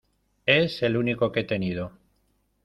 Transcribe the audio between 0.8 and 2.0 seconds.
el único que he tenido.